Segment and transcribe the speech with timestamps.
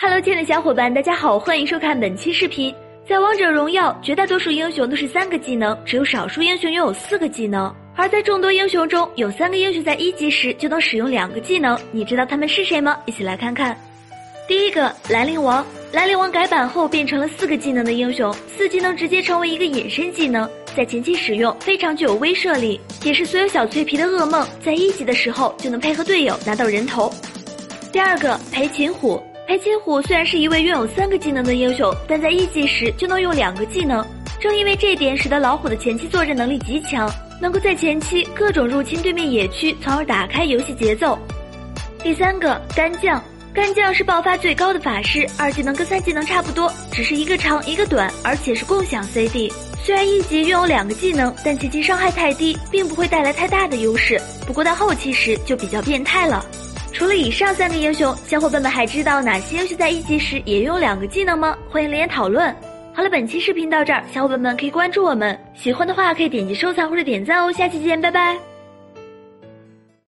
[0.00, 2.72] Hello，亲爱的小伙伴，大家好，欢迎收看本期视频。
[3.04, 7.74] 在王者荣耀，绝大多数英雄都是三个技能，只有少数英雄拥有四个技能。
[7.96, 12.96] 而在众多英雄中，有三个英雄在一级时就能使用两个技能，你知道他们是谁吗？
[13.06, 13.76] 一起来看看。
[14.46, 15.66] 第一个，兰陵王。
[15.92, 24.46] 兰陵王改版后变成了四个技能的英雄，四技能直接成为一个隐身技能，在前期使用非常具有威慑力，也是所有小脆皮的噩梦。
[24.64, 27.12] 在一级的时候就能配合队友拿到人头。
[27.90, 29.20] 第二个，裴擒虎。
[29.48, 34.06] 裴擒虎虽然是一位拥有三个技能的英雄，但在一级时就能用两个技能。
[34.38, 41.18] 正因为这点，使得老虎的前期作战能力极强，能够在前期各种入侵对面野区，从而打开游戏节奏。
[42.02, 43.24] 第三个干将，
[43.54, 49.50] 干将是爆发最高的法师，二技能跟三技能差不多，只是一个长一个短，而且是共享 CD。
[49.82, 54.20] 虽然一级拥有两个技能，但前期伤害太低，并不会带来太大的优势。
[54.46, 56.44] 不过到后期时就比较变态了。
[56.98, 61.56] 除了以上三个英雄，小伙伴们还知道哪些英雄在一级时也拥有两个技能吗？
[61.70, 62.52] 欢迎留言讨论。
[62.92, 67.52] 好了，本期视频到这儿，小伙伴们可以关注我们，喜欢的话可以点击收藏或者点赞哦。
[67.52, 68.36] 下期见，拜拜。